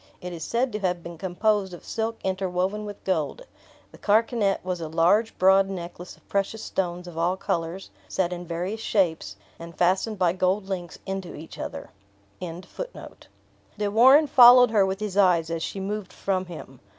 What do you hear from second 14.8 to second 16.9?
with his eyes as she moved from him.